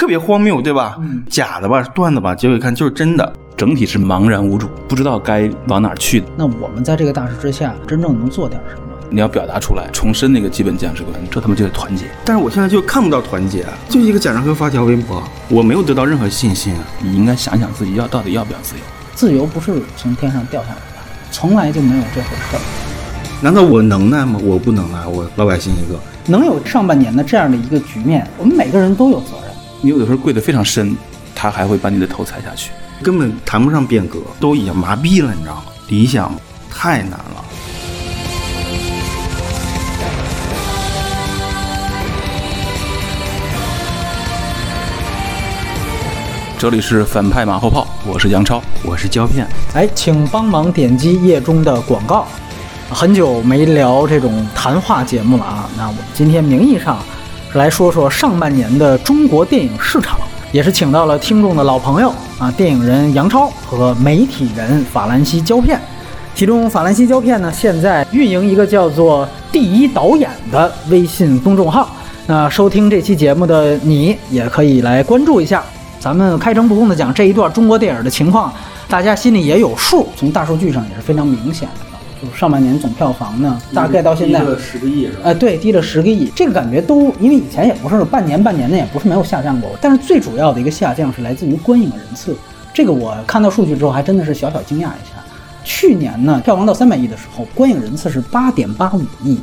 [0.00, 0.96] 特别荒谬，对吧？
[0.98, 6.24] 嗯，假的吧，段子吧，结果一看就是真的，整体是茫然无助，不知道该往哪儿去。
[6.38, 8.80] 那我们在这个大势之下，真正能做点什么？
[9.10, 12.06] 你要表达出来，重申那个基本价值观，这他妈就是团结。
[12.24, 16.80] 但是我现在就看不到团结，就一个贾樟柯发条微博，我没有得到任何信心啊。
[17.02, 18.82] 你应该想想自己要到底要不要自由？
[19.14, 22.60] 自由不是从天上掉下来的，从来就没有这回事儿。
[23.42, 24.40] 难道我能耐吗？
[24.42, 26.00] 我不能啊，我老百姓一个。
[26.26, 29.49] 能有上半年的这样的一个局面，我们每个人都有责任。
[29.82, 30.94] 你有的时候跪得非常深，
[31.34, 32.70] 他还会把你的头踩下去，
[33.02, 35.62] 根本谈不上变革，都已经麻痹了，你知道吗？
[35.88, 36.30] 理想
[36.70, 37.44] 太难了。
[46.58, 49.48] 这里是反派马后炮，我是杨超，我是胶片。
[49.72, 52.26] 哎，请帮忙点击页中的广告。
[52.90, 56.98] 很久没聊这种谈话节目了啊，那我们今天名义上
[57.54, 60.20] 来说说上半年的中国电影市场，
[60.52, 65.80] 也是请到了听众的老朋友啊，电影人杨超和媒体人法兰西胶片。
[66.32, 71.88] 其中法兰西胶片呢，现在运营一个叫做“第一导演”的微信公众号。
[72.28, 75.64] 那收听这期节目的你也可以来关注一下。
[75.98, 78.52] 咱们开诚布公的讲这一段中国电影的情况，
[78.88, 80.08] 大家心里也有数。
[80.16, 81.89] 从大数据上也是非常明显的，
[82.34, 85.18] 上半年总票房呢，大概到现在低了十个亿是吧？
[85.24, 86.30] 哎，对，低了十个亿。
[86.34, 89.70] 这个感觉都因为以前也不是半年半年的，也不是没有下降过。
[89.80, 92.36] 但是最主要的一个下降是来自于观影人次。
[92.72, 95.22] 这个我看到数据之后还真的是小小惊讶一下。
[95.64, 99.38] 去年呢，票房到三百亿的时候，观影人次是八点八五亿。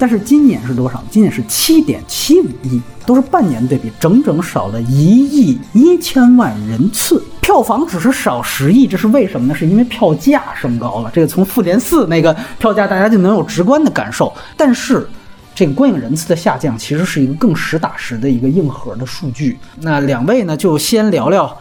[0.00, 1.02] 但是今年是多少？
[1.10, 9.54] 今年是七点七五亿，都是半年对比，整整少了一亿一千万人次，票房只是少十亿，这是为什么呢？
[9.54, 11.10] 是因为票价升高了。
[11.14, 14.30] 这个从复联四那个票价，大家就能有直观的感受。
[14.54, 15.08] 但是，
[15.54, 19.56] 这个观影人次的下降，其实是一个更实打实的一个硬核的数据。
[19.80, 21.58] 那两位呢，就先聊聊，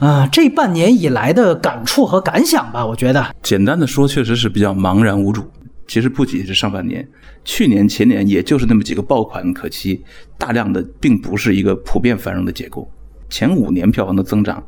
[0.00, 2.84] 啊，这半年以来的感触和感想吧。
[2.84, 5.48] 我觉得，简单的说，确实是比较茫然无助。
[5.86, 7.08] 其实不仅是上半年，
[7.44, 10.02] 去年前年也就是那么几个爆款可期，
[10.36, 12.90] 大量的并不是一个普遍繁荣的结构。
[13.30, 14.60] 前五年票房的增长，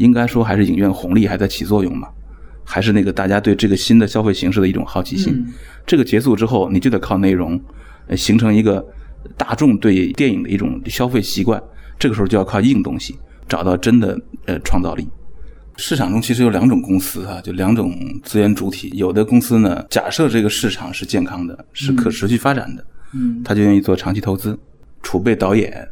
[0.00, 2.08] 应该说还是影院红利还在起作用嘛，
[2.64, 5.46] 还是那个大家对这个新的消费形式的一种好奇心。
[5.86, 7.60] 这个结束之后，你就得靠内容，
[8.16, 8.84] 形成一个
[9.36, 11.62] 大众对电影的一种消费习惯。
[11.98, 13.14] 这个时候就要靠硬东西，
[13.46, 15.06] 找到真的呃创造力。
[15.76, 18.90] 市场中其实有两种公司啊，就两种资源主体。
[18.94, 24.58] 有的公司呢，假设这个市场是健康的，是可持续发展的，嗯，他就愿意做长期投资，
[25.02, 25.86] 储备导演。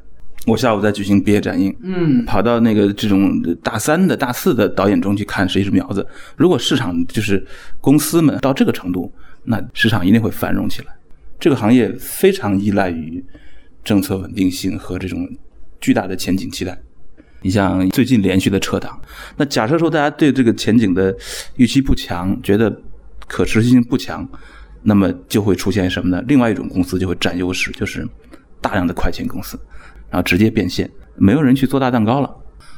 [0.49, 6.07] 我下午在举行毕业展映，嗯，跑到那个这种大三的大四的导演中去看谁是苗子。
[6.37, 7.47] 如果市场就是
[7.81, 9.13] 公司们到这个程度，
[9.45, 10.89] 那市场一定会繁荣起来。
[11.39, 13.25] 这个行业非常依赖于
[13.85, 15.29] 政策稳定性和这种
[15.81, 16.77] 巨大的前景期待。
[17.43, 19.01] 你像最近连续的撤档，
[19.37, 21.15] 那假设说大家对这个前景的
[21.55, 22.83] 预期不强，觉得
[23.29, 24.29] 可持续性不强，
[24.83, 26.21] 那么就会出现什么呢？
[26.27, 28.05] 另外一种公司就会占优势，就是
[28.61, 29.57] 大量的快钱公司，
[30.11, 32.35] 然后直接变现，没有人去做大蛋糕了。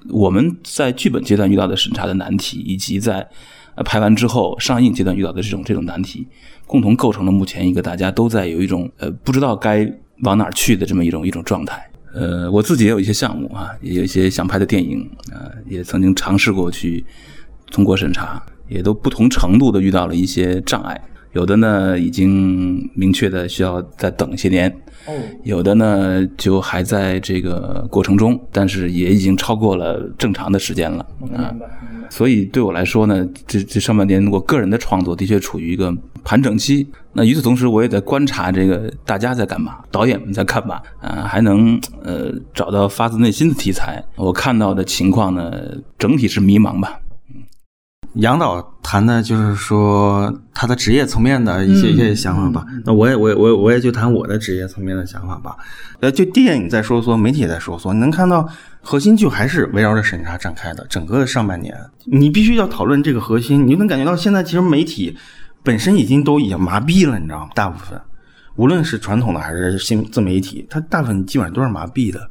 [0.09, 3.29] 我们在剧本阶段遇到的审查的难题，以及在
[3.85, 6.27] 拍完之后上映阶段遇到的这种这种难题，
[6.67, 9.91] 共同构成了目前一个大家都在有一种呃不知道该
[10.23, 11.87] 往哪儿去的这么一种一种状态。
[12.13, 17.05] 呃，我自己也有一些项目啊，也有一些想拍的电影啊，也曾经尝试过去
[17.71, 21.01] 通过审查，也都不同程度的遇到了一些障碍。
[21.33, 24.71] 有的呢，已经明确的需要再等一些年；
[25.45, 31.55] 有的呢，就还在这个过程中，但是也已经超过了正常的时间了啊。
[32.09, 36.87] 所以对我来说呢，这这上半年我个人的创作的确处于一个盘整期。
[37.13, 44.05] 那与此同时，我也在观察这个大家在干嘛，导演们在干嘛啊，还能呃找到发自内心的题材。
[44.17, 45.53] 我看到的情况呢，
[45.99, 47.00] 整体是迷茫吧。
[48.15, 52.67] 杨导谈的就是说他的职业层面的一些一些想法吧。
[52.85, 55.57] 那我也我也我我也就谈我的职业层面的想法吧。
[56.01, 58.49] 呃，就电影在说说，媒体在说说，你能看到
[58.81, 60.85] 核心就还是围绕着审查展开的。
[60.89, 65.17] 整个上半年，你必须要讨论这个核心，你就能感觉到现在其实媒体
[65.63, 67.51] 本身已经都已经麻痹了，你知道吗？
[67.55, 68.01] 大部分，
[68.57, 72.29] 无论是传统的还是新自媒体，它大部分基本上都是麻痹的。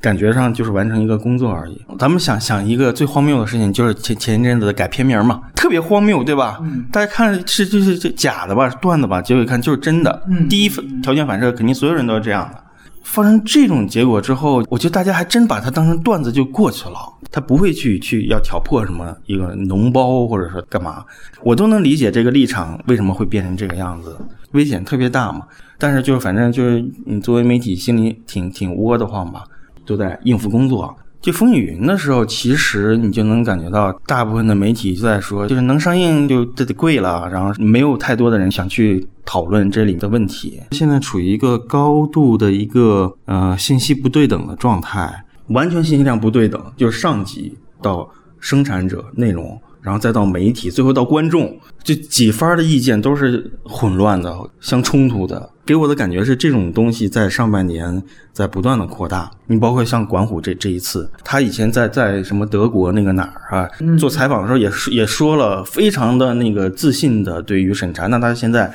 [0.00, 1.80] 感觉上就是完成一个工作而已。
[1.98, 6.58] 咱们想想一个最荒谬的事情，就是前前一阵子的改片名嘛，特别荒谬，对吧？
[6.92, 10.22] 大家看是就是这假的吧，段子吧，结果一看就是真的。
[10.48, 10.68] 第一
[11.02, 12.64] 条件反射，肯定所有人都是这样的。
[13.02, 16.98] 发生这种结果之后，我觉得大家还真把它当成段子就过去了，
[17.32, 21.02] 他不会去去要挑破什么一个脓包或者说干嘛，
[21.42, 24.14] 我都能理解这个立场为什么会变成这个样子，
[24.52, 25.46] 危险特别大嘛。
[25.78, 29.44] 但是就是反正就是你作为媒体心里挺挺窝得慌吧。
[29.88, 30.94] 都在应付工作。
[31.20, 40.60] 就《风雨云》的时候，其实你就能感觉到，大部分的媒体就在说，就是能上映就这得贵了，然后没有太多的人想去讨论这里的问题。
[40.70, 47.52] 现在处于一个高度的一个呃信息不对等的状态，完全信息量不对等，就是上级
[47.82, 48.08] 到
[48.38, 49.60] 生产者内容。
[49.80, 55.50] 然后再到媒体，最后到观众，这几番的意见都是混乱的、相冲突的。
[55.64, 58.02] 给我的感觉是，这种东西在上半年
[58.32, 59.30] 在不断的扩大。
[59.46, 68.06] 你包括像管虎这这一次，他以前在在什么德国那个哪儿啊做采访的时候，也也说了非常的那个自信的对于审查。
[68.06, 68.72] 那他现在。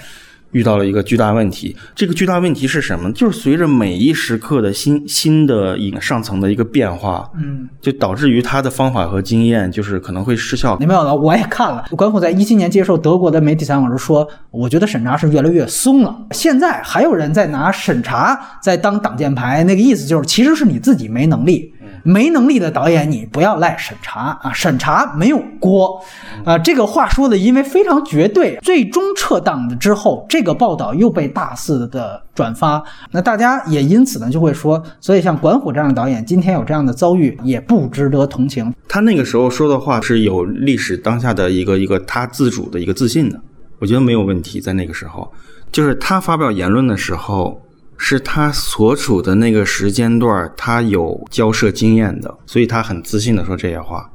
[0.53, 3.11] 遇到了一个巨大问题，这个巨大问题是什么？
[3.11, 10.77] 就是随着每一时刻的新新的一个上层的一个变化，嗯，就导致于他的方法和经验就是可能会失效。
[10.79, 11.83] 你没有了，我也看了。
[11.97, 21.72] 管虎在一七年接受德国的媒体采访时说：“我觉得审查是越来越松了。”现在还有人在拿审查在当挡箭牌，那个意思就是其实是你自己没能力。
[22.03, 24.51] 没能力的导演，你不要赖审查啊！
[24.53, 26.01] 审查没有锅，
[26.45, 28.59] 啊，这个话说的因为非常绝对。
[28.61, 38.73] 最终撤档的之后，这个报道又被大肆的转发，那大家也因此呢就会说，所以像管虎这样的导演，今天有这样的遭遇，也不值得同情。
[38.87, 43.39] 他那个时候说的话是有历史当下的一个一个他自主的一个自信的，
[43.79, 44.59] 我觉得没有问题。
[44.59, 45.31] 在那个时候，
[45.71, 47.61] 就是他发表言论的时候。
[47.97, 54.09] 是他所处的那个时间段，他有交涉经验的，所以他很自信的说这些话。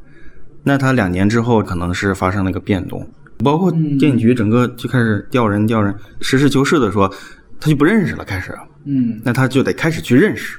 [0.62, 3.08] 那他两年之后可能是发生了一个变动，
[3.38, 7.08] 包括电影局整个就开始调人调人，实事求是的说，
[7.58, 8.54] 他就不认识了，开始。
[8.84, 10.58] 嗯，那他就得开始去认识，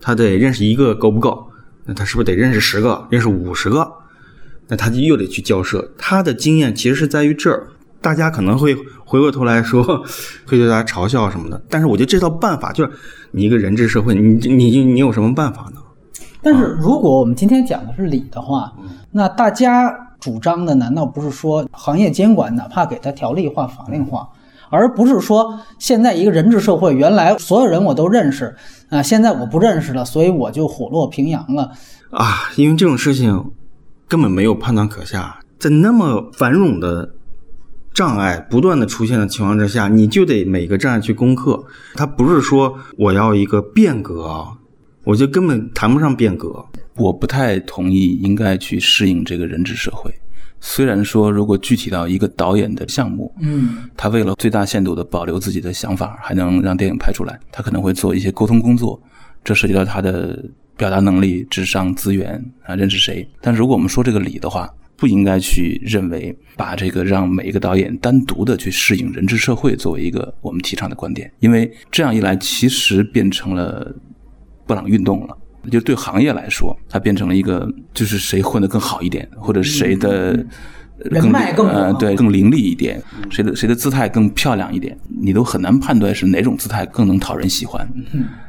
[0.00, 1.48] 他得认识一个够不够？
[1.84, 3.88] 那他是不是得认识十个，认识五十个？
[4.66, 5.88] 那他就又得去交涉。
[5.96, 7.68] 他的经验其实是在于这儿。
[8.00, 9.82] 大家可能会回过头来说，
[10.46, 11.60] 会对大家嘲笑什么的。
[11.68, 12.90] 但是我觉得这套办法就是
[13.32, 15.80] 你一个人治社会，你你你有什么办法呢？
[16.40, 18.72] 但是如果我们今天讲的是理的话，
[19.10, 24.28] 那大家主张的难道不是说行业监管哪怕给它条例化、法令化，
[24.70, 28.54] 而不是说现在一个人治社会，原来所有人我都认识
[28.88, 31.72] 啊，现在我不认识了，所以我就虎落平阳了
[32.10, 32.48] 啊？
[32.54, 33.50] 因为这种事情
[34.06, 37.10] 根本没有判断可下，在那么繁荣的。
[37.98, 41.60] 障碍不断的出现的情况之下，你就得每个障碍去攻克。
[41.96, 44.46] 它不是说我要一个变革，
[45.02, 46.64] 我就根本谈不上变革。
[46.94, 50.14] 我不太同意应该去适应这个人治社会。
[50.60, 59.02] 虽然说，如果具体到一个导演的项目，嗯，他为了最大限度的保留自己的想法，还能让电影拍出来，他可能会做一些沟通工作，
[59.42, 60.40] 这涉及到他的
[60.76, 63.28] 表达能力、智商、资源啊，认识谁。
[63.40, 73.94] 但如果我们说这个理的话，不应该去认为把这个让每一个导演单独的去适应人治社会作为一个我们提倡的观点，因为这样一来，其实变成了
[74.66, 75.38] 布朗运动了。
[75.70, 80.32] 就对行业来说，它变成了一个就是谁混得更好一点，或者谁的
[80.98, 83.00] 人脉更呃对更凌厉一点，
[83.30, 87.88] 谁的谁的姿态更漂亮一点，你都很难判断是哪种姿态更能讨人喜欢。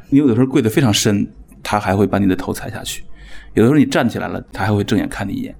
[0.08, 1.28] 你有的时候跪得非常深，
[1.62, 3.02] 他还会把你的头踩下去；
[3.54, 5.54] 有的时候你站起来了，他还会正眼看你一眼。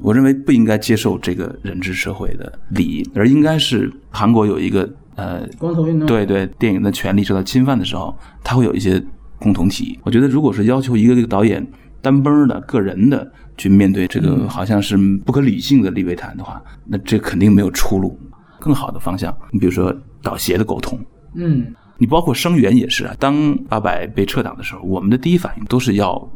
[0.00, 9.02] 我认为不应该接受这个人治社会的礼仪，而应该是韩国有一个呃，光头运动，对对，电影的权利受到侵犯的时候，他会有一些
[9.38, 9.98] 共同体。
[10.02, 11.66] 我觉得，如果是要求一个这个导演
[12.00, 18.18] 单崩的个人的去面对这个好像是不可理性的利维坦的话，那这肯定没有出路。
[18.58, 20.98] 更好的方向，你比如说导协的沟通，
[21.34, 21.66] 嗯，
[21.98, 23.14] 你包括声援也是啊。
[23.18, 26.30] 当八百被撤档的时候，我们的第一反应都是要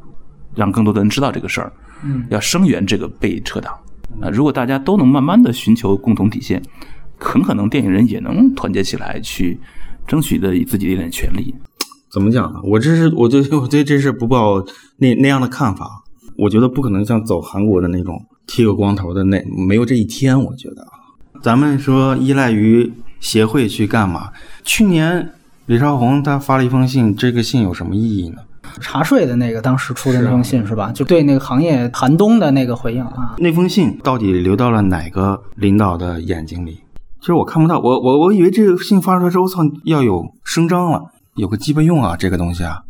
[0.55, 1.73] 让更多的人知道这个事儿。
[2.05, 3.75] 嗯，要声援这个被撤档
[4.21, 4.29] 啊！
[4.31, 6.63] 如果大家都能慢慢的寻求共同底线，
[7.19, 9.59] 很可能电影人也能团结起来去
[10.07, 11.55] 争取的自己的一点权利。
[12.13, 12.61] 怎么讲呢？
[12.63, 14.65] 我这是我对我对这事不抱
[14.99, 16.05] 那那样的看法。
[16.37, 20.39] 我觉得不可能像走韩国的那种剃个光头的那没有这一天。
[20.39, 20.87] 我觉得
[21.41, 24.31] 咱们说依赖于协会去干嘛？
[24.65, 25.31] 去年
[25.67, 28.39] 李少红他发了一封信，这个信有什么意义呢？
[28.81, 30.91] 查税的那个当时出的那封信是吧？
[30.93, 33.35] 就对那个行业寒冬的那个回应啊。
[33.39, 36.81] 那封信到底流到了哪个领导的眼睛里？
[37.21, 37.79] 其实我看不到。
[37.79, 41.01] 我我我以为这个信发出来之后，我操，要有声张了，
[41.37, 42.17] 有个鸡巴用啊！
[42.17, 42.81] 这个东西啊，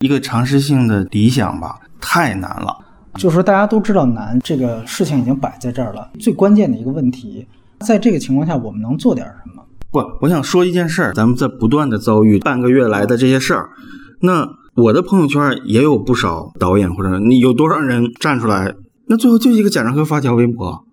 [0.00, 2.76] 一个常识性的理想吧，太难了。
[3.14, 6.10] 就是说大家都知道难，这个事情已经摆在这儿了。
[6.20, 7.46] 最关键的一个问题，
[7.80, 9.64] 在这个情况下，我们能做点什么？
[9.90, 13.70] 不，我想说一件事儿，咱们在不断的遭遇半个月来的这些事儿。
[14.20, 18.74] 那我的朋友圈也有不少导演，或者你有多少人站出来？
[19.06, 20.84] 那最后就一个贾樟柯发条微博，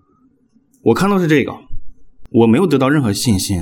[0.84, 1.54] 我看到是这个，
[2.32, 3.62] 我没有得到任何信心。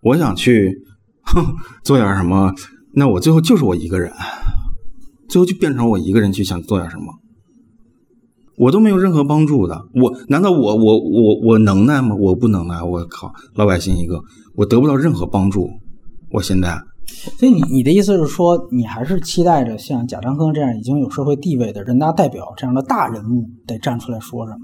[0.00, 0.82] 我想去
[1.22, 2.52] 哼做点什么
[2.94, 4.12] 那我最后就是我一个人，
[5.28, 7.04] 最后就变成我一个人去想做点什么，
[8.56, 9.86] 我都没有任何帮助的。
[9.94, 12.14] 我难道我我我我能耐吗？
[12.14, 12.82] 我不能耐。
[12.82, 14.22] 我靠，老百姓一个，
[14.56, 15.70] 我得不到任何帮助。
[16.30, 16.80] 我现在，
[17.38, 24.58] 所以你你的意思是说，你还是期待着像贾樟柯这样已经有社会地位的人大代表这样的大人物得站出来说什么？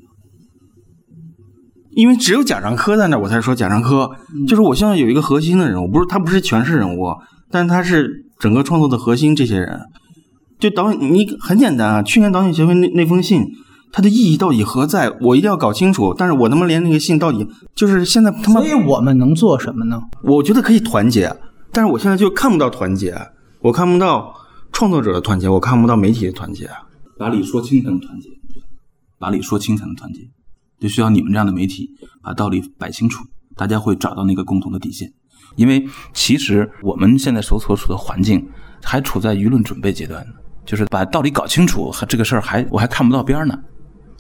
[1.93, 4.09] 因为只有贾樟柯在那，我才说贾樟柯，
[4.47, 7.13] 就是我现在有一个核心的人物，不是他不是全是人物，
[7.51, 9.35] 但是他是整个创作的核心。
[9.35, 9.81] 这些人，
[10.61, 12.03] 就导演，你很简单啊。
[12.03, 13.45] 去年导演协会那那封信，
[13.93, 15.11] 它的意义到底何在？
[15.21, 16.15] 我一定要搞清楚。
[16.17, 17.45] 但是我他妈连那个信到底
[17.75, 20.01] 就是现在他妈，所以我们能做什么呢？
[20.23, 21.35] 我觉得可以团结，
[21.73, 23.17] 但是我现在就看不到团结，
[23.61, 24.35] 我看不到
[24.73, 26.69] 创作者的团结，我看不到媒体的团结。
[27.19, 28.31] 把理说清才能团结，
[29.19, 30.21] 把理说清才能团结。
[30.81, 31.91] 就需要你们这样的媒体
[32.23, 33.23] 把道理摆清楚，
[33.55, 35.13] 大家会找到那个共同的底线。
[35.57, 38.49] 因为其实我们现在所所处的环境
[38.83, 40.27] 还处在舆论准备阶段，
[40.65, 43.55] 就是把道理搞清楚，这个事儿还我还看不到边儿呢。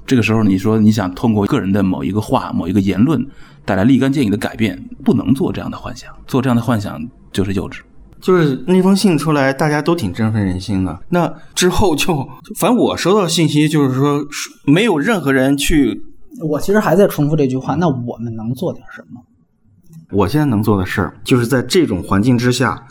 [0.04, 3.26] 这个时候你说你想通过个人的某一个话、某一个言论
[3.64, 7.00] 带来立竿见影的改变，不能做这样的幻想，做这样的幻想
[7.32, 7.80] 就是幼稚。
[8.20, 11.00] 就是那封信出来，大家都挺振奋人心的。
[11.08, 14.22] 那之后就，反正我收到信息就是说，
[14.66, 16.02] 没有任何人去。
[16.48, 19.22] 我其实还在重复这句话，那我们能做点什么？
[20.12, 22.84] 我现在能做的事儿，就是在这种环境之下，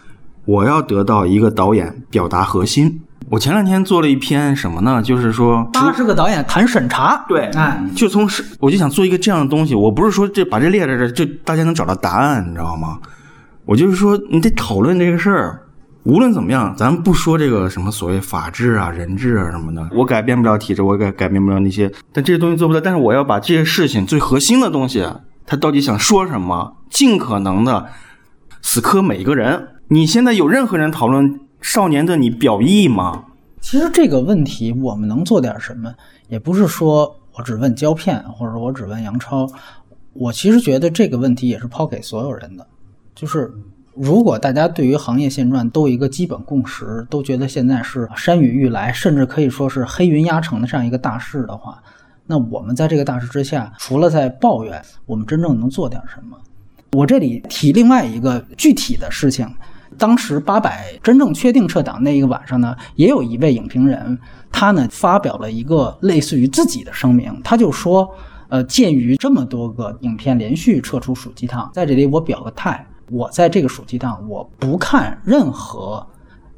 [0.46, 3.02] 我要得到一个导演表达核心。
[3.30, 5.00] 我前两天做了一篇什么呢？
[5.04, 7.24] 就是说八十个导演谈审查。
[7.28, 9.76] 对，哎，就从是，我就想做一个这样的东西。
[9.76, 12.98] 我不是说这把这列在这，就大家能找到答案，你知道吗？
[13.70, 15.62] 我就是说，你得讨论这个事儿。
[16.02, 22.82] 无论怎么样，咱不说这个什么所谓法治啊、人治啊什么的，我改变不了体制，我改改变不了那些，但这些东西做不到。
[22.82, 25.08] 但是我要把这些事情最核心的东西，
[25.46, 27.86] 他到底想说什么，尽可能的
[28.64, 29.68] 死磕每一个人。
[29.90, 33.26] 你现在有任何人讨论《少年的你》表意吗？
[33.62, 35.94] 其实这个问题，我们能做点什么，
[36.28, 39.48] 也不是说我只问胶片，或者我只问杨超。
[40.14, 42.66] 我其实觉得这个问题也是抛给所有人的，
[43.20, 43.52] 就是。
[43.96, 51.84] 如果大家对于行业现状都有一个基本共识，都觉得现在是山雨欲来，甚至可以说是黑云压城的这样一个大势的话，
[52.26, 56.38] 那我们在这个大势之下，除了在抱怨，我们真正能做点什么？
[56.94, 59.46] 我这里提另外一个具体的事情，
[59.98, 64.18] 当时八百真正确定撤档那一个晚上呢，也有一位影评人，
[64.50, 68.10] 他呢发表了一个类似于自己的声明，他就说，
[68.48, 72.86] 呃，鉴于这么多个影片连续撤出暑期档，在这里我表个态。
[73.12, 76.06] 我在这个暑期档，我不看任何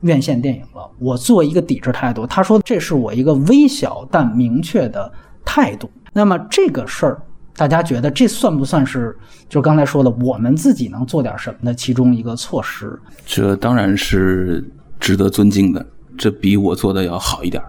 [0.01, 0.89] 院线电影了。
[0.99, 2.25] 我做一个抵制态度。
[2.27, 5.11] 他说这是我一个微小但明确的
[5.45, 5.89] 态度。
[6.13, 7.21] 那么这个事儿，
[7.55, 9.17] 大家觉得这算不算是
[9.47, 12.99] 就刚才说的我们自己能做点什么的其中一个措施？
[13.25, 15.85] 这当然是值得尊敬的。
[16.17, 17.63] 这比我做的要好一点，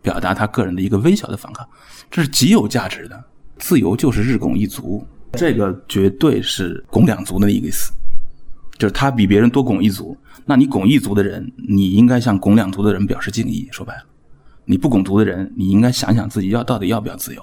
[0.00, 1.66] 表达他个人的一个微小的反抗，
[2.10, 3.24] 这是极有价值的。
[3.58, 7.92] 自由就是日拱一卒，这个绝对是拱两卒的一个意思。
[8.78, 10.16] 就是他比别人多拱一族，
[10.46, 13.68] 那你拱一族的人，你应该向拱两族的人表示敬意。
[13.72, 14.02] 说白了，
[14.64, 17.42] 你不拱族的人，你应该想想自己要到底要不要自由，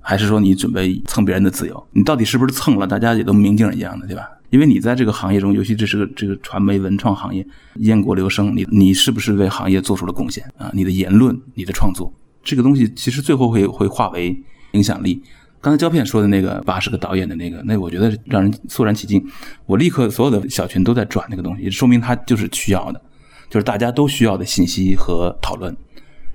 [0.00, 1.86] 还是说你准备蹭别人的自由？
[1.92, 2.86] 你到底是不是蹭了？
[2.86, 4.30] 大家也都明镜一样的，对吧？
[4.50, 10.70] 因为你在这个行业中，尤其这是个这个传媒文创行业，雁过留声，你你是不是为行业做出了贡献啊？
[10.72, 12.10] 你的言论、你的创作，
[12.42, 14.42] 这个东西其实最后会会化为
[14.72, 15.20] 影响力。
[15.60, 19.24] 刚才胶片说的那个八十个导演的那个，那我觉得让人肃然起敬。
[19.66, 23.02] 我立刻所有的小群都在转那个东西，说明他就是需要的，
[23.50, 25.76] 就是大家都需要的信息和讨论。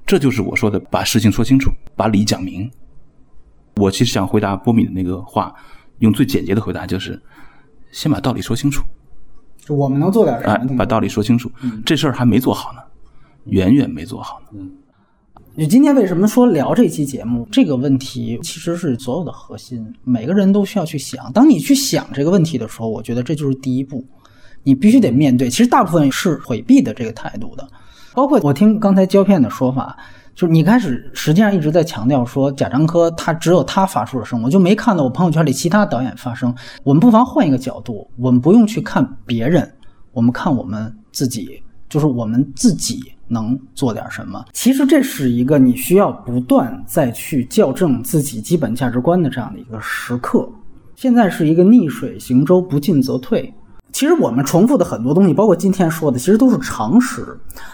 [0.06, 2.70] 这就是我说的把事情说清楚，把理讲明。
[3.78, 5.56] 我其实想回答波米的那个话，
[6.00, 7.20] 用最简洁的回答就是
[7.92, 8.84] 先把道理说清楚。
[9.58, 10.58] 就我们能做点啥？
[10.78, 11.50] 把道理说清楚，
[11.86, 12.80] 这事儿还没做好呢，
[13.46, 14.60] 远远没做好呢。
[15.56, 17.48] 你今天为什么说聊这期节目？
[17.52, 21.32] 这个问题其实是所有的核心，每个人都需要去想。
[21.32, 24.04] 当你去想这个问题的时候，我觉得这就是第一步，
[24.64, 25.48] 你必须得面对。
[25.52, 27.70] 其实大部分是回避的这个态度的，
[28.16, 29.96] 包括我听刚才胶片的说法，
[30.34, 36.52] 就是你开始实际上一直在强调说贾樟柯他只有他发出了声，我就没看到我朋友圈里其他导演发声。
[36.84, 39.72] 我们不妨换一个角度，我们不用去看别人，
[40.14, 43.13] 我们看我们自己，就是我们自己。
[43.28, 44.44] 能做点什么？
[44.54, 50.48] 其实这是一个你需要不断再去校正自己基本价值观的这样的一个时刻。
[50.96, 53.54] 现在是一个逆水行舟，不进则退。
[53.92, 57.26] 其实我们重复的很多东西，包括今天说的，其实都是常识。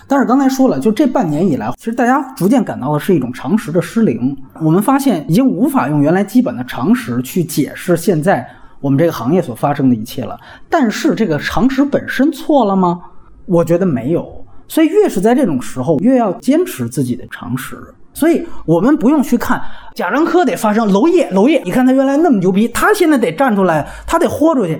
[0.05, 4.35] 但是刚才说了，就这半年以来，其实大家逐渐感到的是一种常识的失灵。
[4.61, 8.45] 我们发现已经无法用原来基本的常识去解释现在
[8.81, 10.37] 我们这个行业所发生的一切了。
[10.69, 12.99] 但是这个常识本身错了吗？
[13.45, 14.38] 我觉得没有。
[14.69, 17.75] 所以越是在这种时候，越要坚持自己的常识。
[18.13, 19.61] 所以我们不用去看
[19.95, 24.79] 贾樟柯得发生娄烨，娄烨，你看他原来那么牛逼，他现在得站出来，他得豁出去。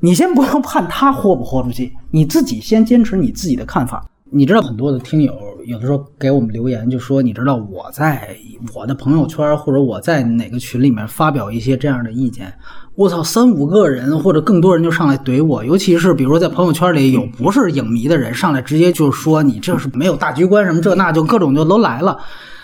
[0.00, 4.04] 你先不用判他豁不豁出去，你自己先坚持你自己的看法。
[4.30, 5.32] 你知道很多的听友
[5.66, 8.36] 有的时候给我们留言，就说你知道我在
[8.74, 12.52] 我的朋友圈或者我在哪个群里面发表一些这样的意见，
[12.96, 22.16] 我操，三五个人或者更多人就上来怼我，尤其是比如说在朋友圈里有不是影迷的人上来直接就说你这是没有大局观什么这那就各种就都来了。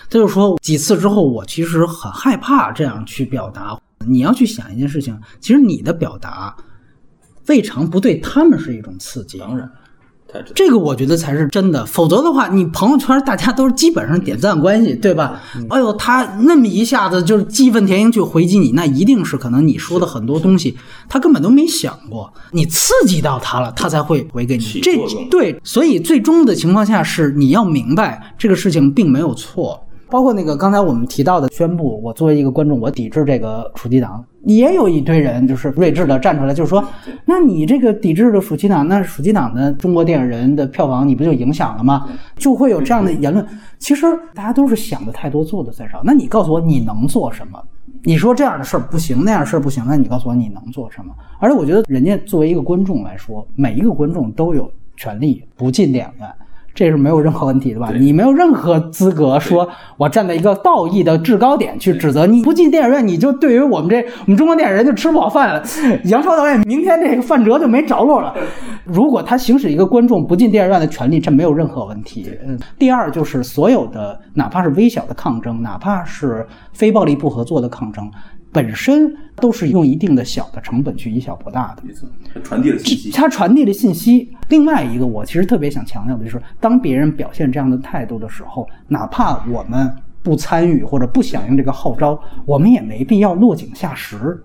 [0.09, 3.77] 他就说几次之后，我其实很害怕这样去表达。
[4.07, 6.55] 你要去想一件事情，其实你的表达
[7.47, 9.37] 未尝不对他们是一种刺激。
[9.37, 9.69] 当然，
[10.55, 15.41] 这个我觉得才是真的，否则的话，你朋友圈大家都是基本上点赞关系，对吧？
[15.69, 20.77] 哎呦，他那么一下子就是义愤填膺去回击你，那一定是可能你说的很多东西，
[21.09, 24.63] 他根本都没想过，你刺激到他了，他才会回给你。
[24.81, 24.97] 这
[25.29, 29.79] 对，所以最终的情况下是你要明白这个事情并没有错。
[30.11, 36.83] 包括那个刚才我们提到的宣布，我作为一个观众，我抵制这个暑期档，也有一堆人就是睿智的站出来，就是说，
[37.23, 42.09] 那你这个抵制的暑期档，那暑期档的中国电影人的票房，你不就影响了吗？
[42.35, 43.47] 就会有这样的言论。
[43.79, 46.01] 其实大家都是想的太多，做的太少。
[46.03, 47.57] 那你告诉我你能做什么？
[48.03, 51.13] 你说这样的事儿不行，那样事儿不行，那你告诉我你能做什么？
[51.39, 56.29] 而且我觉得人家作为一个观众来说，每一个观众都有权利不进电影院。
[56.73, 57.91] 这是没有任何问题的吧？
[57.97, 65.61] 你没有任何资格说，我站在一个道义的制高点去指责你不进电影院，你就对于我们这我们中国电影人就吃不饱饭了。
[66.05, 68.33] 杨超导演明天这个范哲就没着落了。
[68.85, 72.29] 如果他行使一个观众不进电影院的权利，这没有任何问题。
[72.45, 78.09] 嗯，第二就是所有的哪怕是微小的抗争，哪怕是非暴力不合作的抗争。
[78.53, 82.05] 本身都是用一定的小的成本去以小博大的，没错，
[82.43, 83.09] 传递了信息。
[83.09, 84.29] 它传递了信息。
[84.49, 89.91] 另外一个，我其实特别想强调的就是，当别人表现这样的态度的时候，哪怕我们
[90.23, 94.41] 不参与或者不响应这个号召，我们也没必要落井下石。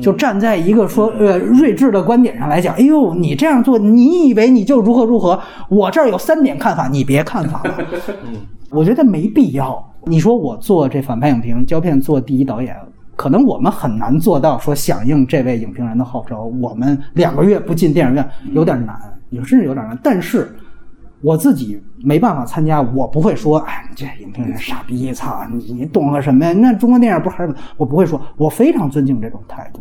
[0.00, 5.38] 就站在一个说呃睿智的观点上来讲，哎呦，你这样做，你以为你就如何如何？
[5.68, 7.76] 我这儿有三点看法，你别看法了。
[8.70, 9.84] 我觉得没必要。
[10.06, 12.76] 你说我做这反派影评，胶片做第一导演。
[13.16, 18.98] 可能我们很难做到说响应这位影评人的号召，我们两个月不进电影院有点难，
[19.30, 19.96] 也甚至有点难。
[20.02, 20.54] 但是
[21.24, 26.52] 我自己没办法参加，我不会说，哎，这影评人傻逼，操你你懂个什么呀？
[26.52, 29.80] 那中国电影不还是我不会说，我非常尊敬这种态度。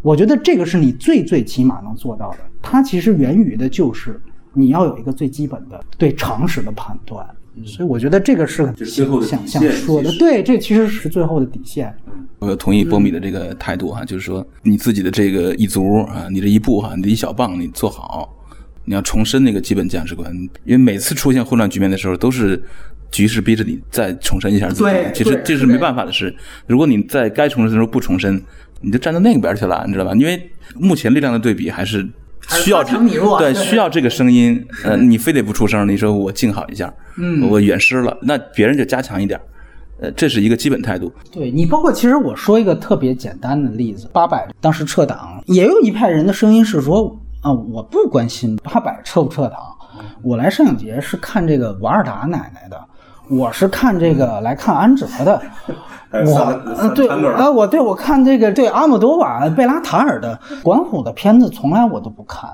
[0.00, 2.38] 我觉得这个是你最最起码能做到的。
[2.62, 4.18] 它其实源于的就是
[4.54, 7.26] 你要有一个最基本的对常识的判断。
[7.66, 8.74] 所以我觉得这个是
[9.22, 11.94] 想想说的，对，这其实是最后的底线。
[12.38, 18.34] 我同意波米的这个态度哈，就是说你自己的这个一足啊，你这一步哈，你的一小棒你做好，
[18.84, 20.32] 你要重申那个基本价值观。
[20.64, 22.62] 因为每次出现混乱局面的时候，都是
[23.10, 24.90] 局势逼着你再重申一下自己。
[25.14, 26.34] 其实这是没办法的事。
[26.66, 28.42] 如果你在该重申的时候不重申，
[28.80, 30.12] 你就站到那边去了，你知道吧？
[30.14, 32.08] 因为目前力量的对比还是。
[32.50, 32.94] 需要这
[33.38, 39.40] 对需要这个声音，呃，你非得不出声，你说我静好一下，嗯，我远失了，那别人就加强一点，
[39.98, 41.10] 呃，这是一个基本态度。
[41.32, 49.60] 对你，包括其实我说一个特别简单的例子，八百当时撤档，也有一派人的声音是说，啊，我不关心八百撤不撤档，
[50.22, 52.80] 我来摄影节是看这个瓦尔达奶奶的，
[53.28, 55.40] 我是看这个来看安哲的。
[56.26, 62.48] 我嗯对啊我对我看这个对阿姆多瓦贝拉塔尔的管虎的片子从来我都不看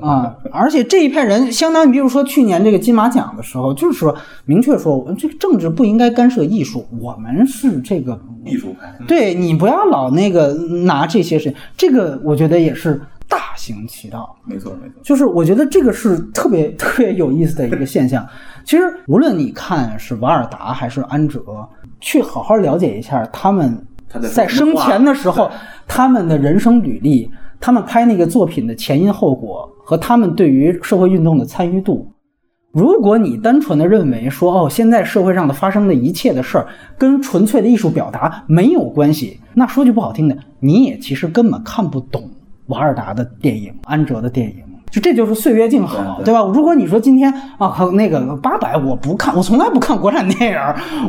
[0.00, 4.16] 啊，而且这一派人相当于比如说去年这个金马奖的时候，就是说
[4.46, 18.24] 明确说这个政治不应该干涉艺术，我们是这个艺术派，对你不要老那个拿这些事，这个我觉得也是大行其道，没错没错，就是我觉得这个是特别 特别有意思的一个现象。
[18.64, 21.40] 其实无论你看是瓦尔达还是安哲。
[22.04, 23.80] 去好好了解一下他们
[24.34, 25.48] 在生前的时候，
[25.86, 32.12] 他们的人生履历，他们拍那个作品的前因后果和他们对于社会运动的参与度。
[32.72, 36.66] 如果你单纯的认为说哦，现在社会上的发生的一切的事儿
[36.98, 42.28] 跟纯粹的艺术表达没有关系，那说句不好听的，你也其实根本看不懂
[42.72, 44.56] 瓦尔达的电影、安哲的电影。
[44.90, 46.42] 就这就是岁月静好，对吧？
[46.52, 50.58] 如果你说今天啊，那个八百我不看，我从来不看国产电影，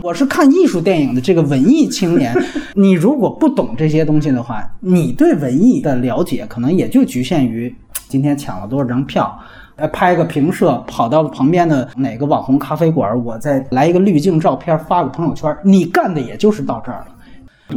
[0.02, 2.34] 我是看艺术电影的这个文艺青年。
[2.76, 7.76] 你如果不懂这些东西的话，你对文艺的了解可能也就局限于
[8.08, 9.38] 今天抢了多少张票，
[9.76, 17.08] 呃，拍个评摄，跑到旁边的哪个网红咖啡馆，我再来一个滤镜照片，发个朋友圈，你干的也就是到这儿了。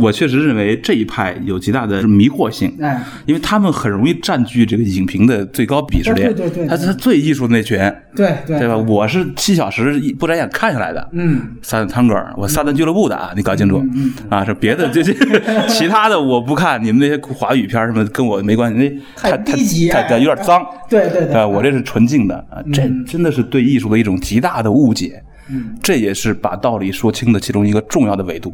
[0.01, 6.33] 我确实认为这一派有极大的迷惑性，哎，因为他们很容易占据这个影评的最高鄙视链。
[6.33, 7.79] 对对对对他他最艺术的那群，
[8.15, 8.77] 对对对吧？
[8.77, 15.15] 我是七小时一不眨眼看下来的，嗯，撒旦汤哥，我撒旦俱乐部的啊，你搞清楚嗯啊，是别的这些
[15.69, 20.65] 其他的我不看，你们那些华语片什么跟我没关系，那太太低级太有点脏。
[20.89, 25.23] 对对对啊，我这是纯净的啊，这真的是对艺术的一种极大的误解。
[25.49, 28.53] 嗯，这也是把道理说清的其中一个重要的维度。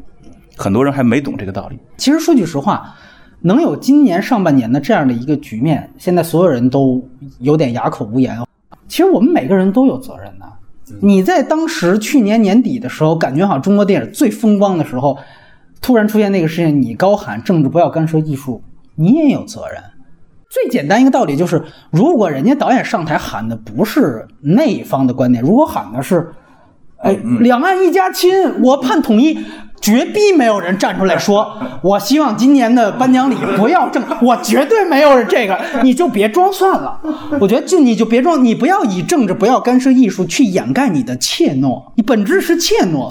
[0.57, 1.79] 很多人还没懂这个道理。
[1.97, 2.95] 其实说句实话，
[3.41, 7.03] 能有今年上半年的这样的一个局面，现在所有人都
[7.41, 8.39] 有点哑口无言。
[8.89, 10.47] 其实我们每个人都有责任的。
[11.01, 15.17] 你在当时去年年底的时候，感觉好像中国电影最风光的时候，
[15.81, 18.63] 突然出现那个事情，你高喊政治不要干涉艺术，
[18.97, 19.83] 你也有责任。
[20.51, 26.31] 最简单一个道理就是，如果人家导演上台喊的不是那一方的观点，如果喊的是
[26.99, 28.31] 哎，两岸一家亲，
[28.63, 29.39] 我盼统一，
[29.83, 36.99] 绝逼没有人站出来说，我希望今年的颁奖礼不要政，我绝对没有这个，你就别装算了。
[37.41, 43.11] 我觉得就你就别装，你不要以政治不要干涉艺术去掩盖你的怯懦，你本质是怯懦。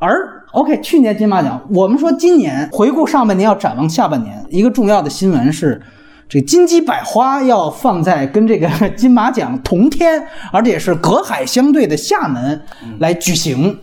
[0.00, 5.80] 而 OK，去年金马奖，我们说今年回顾上半年要展望下半年，一个重要的新闻是。
[6.30, 12.60] 这金鸡百花要放在跟这个金马奖同天，而且是隔海相对的厦门
[12.98, 13.78] 来举行。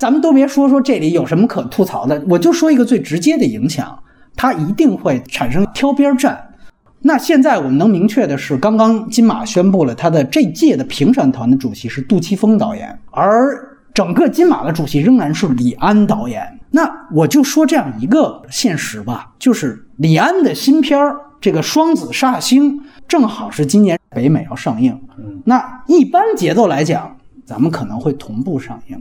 [0.00, 4.02] 咱们都别说说这里有什么可吐槽的，我就说一个最直接的影响，
[4.34, 6.54] 它一定会产生挑边站。
[7.02, 16.58] 那现在我们能明确的是，刚刚金马宣布了他的这届的评审团的主席是杜琪峰导演，而整个金马的主席仍然是李安导演。
[16.70, 21.14] 那我就说这样一个现实吧，就是李安的新片儿。
[21.42, 24.98] 这个《双子煞星》正好是今年北美要上映，
[25.44, 28.98] 那一般节奏来讲，咱们可能会同步上映。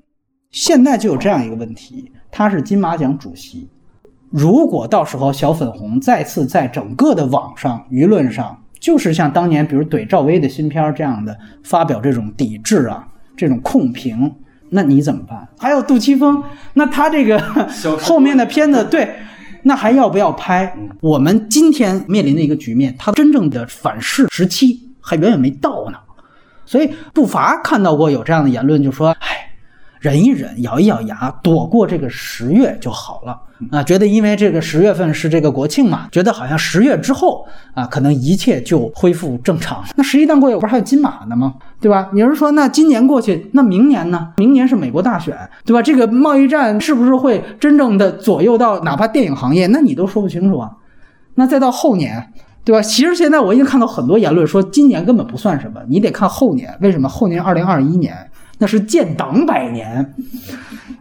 [0.51, 3.69] 现在就有这样一个问题，他是金马奖主席，
[4.29, 13.07] 如果到时候小粉红再次在整个的网上舆论上，就是像当年比如怼赵薇的新片这样的发表这种抵制啊，
[13.37, 14.33] 这种控评，
[14.69, 15.47] 那你怎么办？
[15.57, 17.39] 还有杜琪峰，那他这个
[17.99, 19.09] 后面的片子对。
[19.61, 20.73] 那还要不要拍？
[21.01, 25.97] 我们今天面临的一个局面，他真正的反噬时期还远远没到呢。
[26.65, 29.48] 所以不乏看到过有这样的言论，就说：“哎，
[29.99, 33.39] 忍一忍，咬一咬牙，躲过这个十月就好了。”
[33.71, 39.83] 啊，觉得因为这个十月份是这个国庆嘛，觉得好像十月之后啊，可能一切就恢复正常。
[39.97, 41.55] 那十一档过去，不是还有金马呢吗？
[41.81, 42.09] 对吧？
[42.13, 44.29] 你是说，那今年过去，那明年呢？
[44.37, 45.81] 明年是美国大选，对吧？
[45.81, 49.67] 这个贸易战是不是会真正的左右到哪怕电影行业？
[49.67, 50.71] 那你都说不清楚啊。
[51.35, 52.31] 那再到后年，
[52.63, 52.81] 对吧？
[52.81, 56.73] 其实现在我已经看到很多言论说，今年根本不算什么，你得看后年。
[56.79, 57.09] 为什么？
[57.09, 58.15] 后年二零二一年
[58.59, 60.13] 那是建党百年。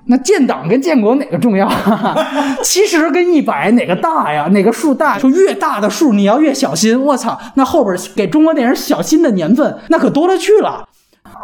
[0.07, 1.71] 那建党跟建国哪个重要？
[2.64, 4.49] 其实跟一百哪个大呀？
[4.53, 5.18] 哪个数大？
[5.18, 6.99] 就越大的数你要越小心。
[7.05, 10.88] 我操，那后边给中国电影小心的年份那可多了去了。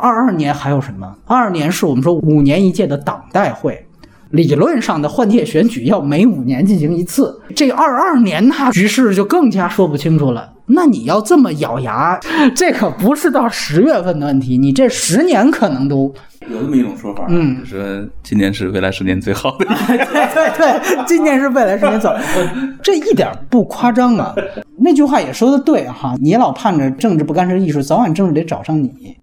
[0.00, 1.14] 二二年还有什么？
[1.26, 3.86] 二二年是我们说五年一届的党代会，
[4.34, 7.40] 理论上的换届选举要每五年进行一次。
[7.56, 10.52] 这二二年那局势就更加说不清楚了。
[10.66, 12.18] 那你要这么咬牙，
[12.54, 16.12] 这可不是到十月份的问题，你这十年可能都。
[16.50, 17.78] 有这么一种说法，嗯，说
[18.22, 19.64] 今年是未来十年最好的。
[19.64, 19.96] 对
[20.34, 22.14] 对对，今年是未来十年走，
[22.82, 24.34] 这一点不夸张啊。
[24.76, 29.16] 那句话也说的对哈，你老盼着政治不干涉艺术，早晚政治得找上你。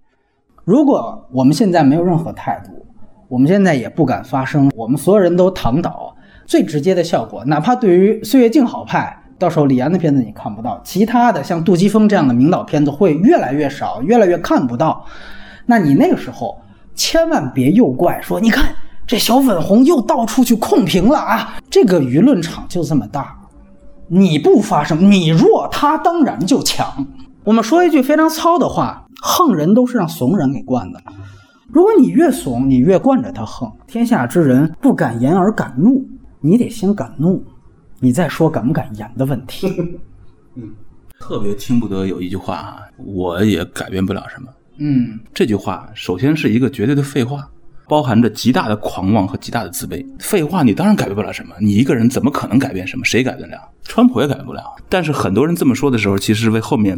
[0.65, 2.85] 如果我们现在没有任何态度，
[3.31, 6.13] 我们现在也不敢发声，我们所有人都躺倒，
[6.45, 15.05] 最直接的效果，哪怕对于岁月静好派，到时候李安的片子你看不到，其他的像杜琪峰这样的名导片子会越来越少，越来越看不到。
[15.65, 16.59] 那你那个时候。
[16.93, 18.75] 千万别又怪说，你看
[19.07, 21.55] 这小粉红又到处去控评了啊！
[21.69, 23.39] 这个舆论场就这么大，
[24.09, 27.07] 你不发声，你弱，他当然就强。
[27.45, 31.01] 我们说一句非常糙的话：横人都是让怂人给惯的。
[31.73, 33.71] 如果你越怂，你越惯着他横。
[33.87, 36.05] 天下之人不敢言而敢怒，
[36.39, 37.43] 你得先敢怒，
[37.99, 39.67] 你再说敢不敢言的问题。
[40.55, 40.73] 嗯，
[41.19, 44.49] 特别听不得有一句话啊，我也改变不了什么。
[44.79, 47.49] 嗯，这句话首先是一个绝对的废话，
[47.87, 50.05] 包含着极大的狂妄和极大的自卑。
[50.19, 53.05] 废话，你当然改变不了什么，你一个人怎么可能改变什么？
[53.05, 53.57] 谁改变了？
[53.91, 54.63] 川普也改不了。
[54.87, 56.97] 但是很多人这么说的时候，其实是为后面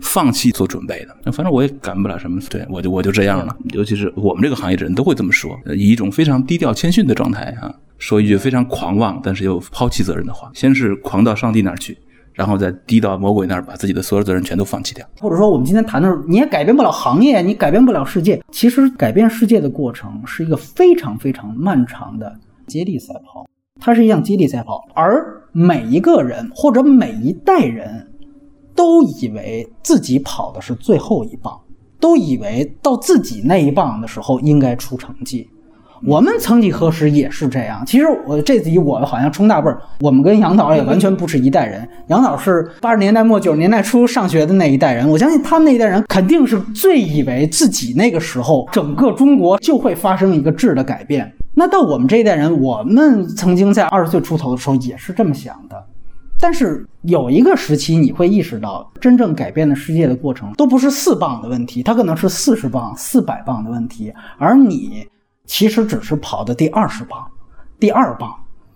[0.00, 1.14] 放弃做准备的。
[1.22, 3.54] 那反正我也改不了什么，对我就我就这样了。
[3.74, 10.50] 尤其是我们这个行业的人都会这么说，以一种非常低调谦逊的状态啊，说一句非常狂妄但是又抛弃责任的话。
[10.54, 11.98] 先是狂到上帝那儿去。
[12.32, 15.06] 然后再低到魔鬼那儿，把自己的所有责任全都放弃掉。
[15.20, 18.40] 或者说，我们今天谈的时候，你也改变不了行业，你改变不了世界。
[18.50, 22.34] 其实，改变世界的过程是一个非常非常漫长的
[22.66, 23.44] 接力赛跑。
[23.80, 28.06] 它是一项接力赛跑，而每一个人或者每一代人
[28.74, 31.58] 都以为自己跑的是最后一棒，
[31.98, 35.48] 都以为到自己那一棒的时候应该出成绩。
[36.06, 37.84] 我们曾几何时也是这样。
[37.84, 41.86] 其实我这次我好像冲大辈儿，我们跟杨导也完全不是一代人。
[42.08, 51.30] 杨导是八十年代末九十年代初上学的那一代人，我相信他们那一代人肯定是最以为自己那个时候整个中国就会发生一个质的改变。
[51.54, 55.86] 那到我们这一代人，我们曾经在二十岁出头的时候也是这么想的。
[56.38, 65.06] 但是有一个时期，你会意识到，真正改变的世界的过程都不是四磅的问题，它可能是四十磅、四百磅的问题，而你。
[65.46, 67.26] 其实只是跑的第二十磅，
[67.80, 68.32] 第二磅，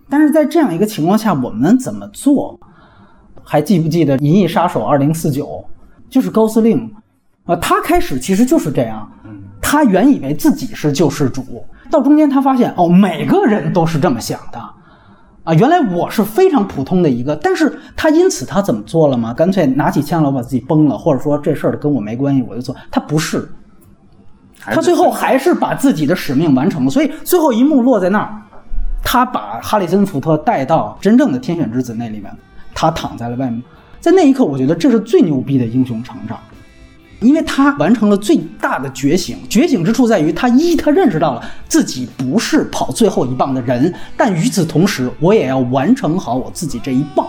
[0.09, 2.59] 但是在这样一个情况下，我们怎么做？
[3.45, 5.45] 还记不记得《银翼杀手二零四九》？
[6.09, 6.93] 就是高司令，
[7.45, 9.09] 啊，他开始其实就是这样，
[9.61, 14.59] 他原以为自己是救世主，到中间他发现哦，每个人都是这么想的，
[15.43, 19.33] 啊，原来我是非常普通的一个，但是他因此他怎么做了吗？
[19.33, 23.47] 干脆拿起枪来把自己崩了，或者说这事儿跟我没关系，我就做，他不是。
[24.67, 28.41] 他最后还是把自己的使命完成了，所以最后一幕落在那儿，
[29.03, 32.35] 他把哈里森福特带到真正的天选之子那里面，
[32.73, 33.61] 他躺在了外面，
[33.99, 36.39] 在那一刻，我觉得这是最牛逼的英雄成长，
[37.25, 39.35] 因为他完成了最大的觉醒。
[39.49, 47.25] 觉醒之处在于，他一他认识到了自己不是跑最后一棒的人，但与此同时，我也要完成好我自己这一棒。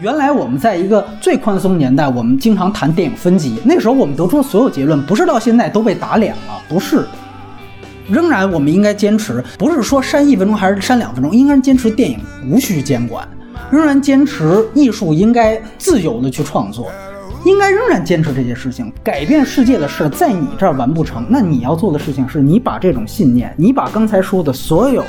[0.00, 3.60] 原来我们在一个最宽松年代，我们经常谈电影分级。
[3.64, 7.04] 那时候我们得出的所有结论，不是到现在都被打脸了，不是。
[8.08, 13.28] 仍然我们应该坚持，不是说删一分钟还是删两分钟，应该坚持电影无需监管，
[13.70, 16.90] 仍然坚持艺术应该自由的去创作，
[17.48, 18.92] 应该仍然坚持这些事情。
[19.02, 25.02] 改变世界的事在你这儿完不成，那你要做的事情是你把这种信念，你把刚才说的所有，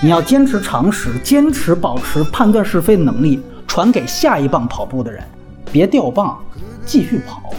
[0.00, 3.40] 你要坚持常识，坚持保持判断是非的能力。
[3.66, 5.22] 传给下一棒跑步的人，
[5.70, 6.36] 别掉棒，
[6.84, 7.54] 继续跑。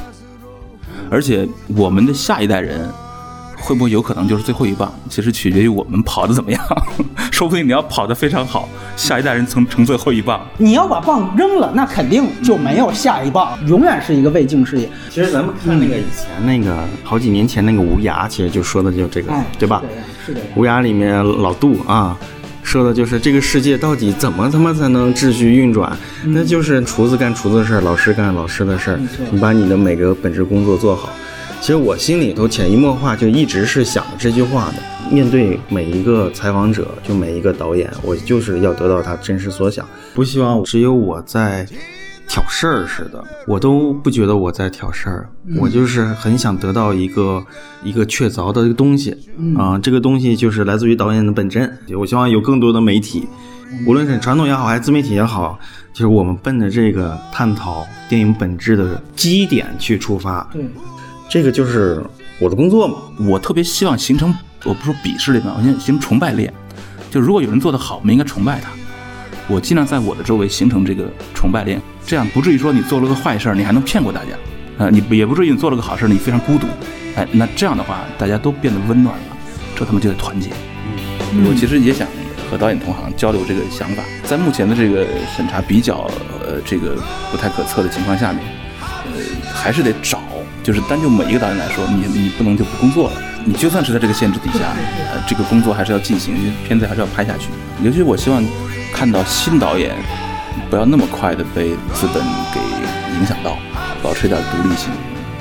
[1.10, 2.82] 而且我们的下一代人
[3.62, 4.92] 会不会有可能就是最后一棒？
[5.10, 6.62] 其实取决于我们跑的怎么样。
[7.32, 10.46] 说不定你要跑得非常好，下一代人成成最后一棒。
[10.58, 14.90] 你要把棒扔了，那肯定就没有下一棒，永远是一个未竟事业。
[15.10, 19.82] 其实咱们看那个以前那个好几年前那个无涯，其实就说的就这个，对吧？
[20.26, 20.42] 是的。
[20.56, 22.18] 无涯里面老杜啊。
[22.64, 25.92] 说的就是这个世界到底怎么他妈才能秩序运转？
[26.26, 29.00] 那就是厨子干厨子的事儿，老师干老师的事儿。
[29.32, 31.10] 你把你的每个本职工作做好。
[31.62, 34.78] 其实我心里头潜移默化就一直是想这句话的。
[35.12, 41.66] 面对每一个采访者，就每一个导演，我就是要得到他真实所想，不希望只有我在。
[42.28, 47.46] 挑事儿似的，我都不觉得我在挑事儿，我就是很想得到一个
[47.84, 49.14] 一个确凿的一个东西
[49.58, 51.70] 啊，这个东西就是来自于导演的本真。
[52.00, 53.28] 我希望有更多的媒体，
[53.86, 55.60] 无论是传统也好，还是自媒体也好，
[55.92, 60.50] 就是我们奔着这个探讨电影本质的基点去出发。
[60.54, 60.66] 对，
[61.32, 62.04] 这个就是
[62.40, 62.98] 我的工作嘛。
[63.26, 66.54] 我特别希望形成，我不说鄙视链吧，我先形成崇拜链。
[67.10, 68.70] 就如果有人做得好，我们应该崇拜他。
[69.48, 71.82] 我尽量在我的周围形成这个崇拜链。
[72.06, 74.32] 这样不至于说你做了个坏事儿，你还能骗过大家，
[74.78, 76.68] 呃，你也不至于你做了个好事儿，你非常孤独，
[77.16, 79.38] 哎，那这样的话，大家都变得温暖了，
[79.74, 80.50] 这他妈就得团结。
[81.48, 82.06] 我其实也想
[82.50, 86.12] 和导演同行交流这个想法，在目前的这个审查比较
[86.44, 86.98] 呃这个
[87.32, 88.44] 不太可测的情况下面，
[88.82, 90.20] 呃，还是得找，
[90.64, 94.76] 就是单就每一个导演来说，你你不能就不工作了，你就算是在这个限制底下，
[95.14, 96.36] 呃，这个工作还是要进行，
[96.68, 97.50] 片子还是要拍下去。
[97.84, 98.44] 尤其我希望
[98.94, 99.96] 看到新导演。
[100.70, 102.60] 不要那么快的被资本给
[103.18, 103.58] 影响到，
[104.02, 104.90] 保持一点独立性。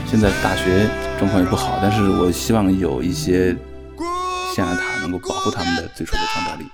[0.06, 3.56] 现在大学状况也不好，但是我希望有一些
[4.54, 6.66] 象牙塔能够保护他们的最初的创造力。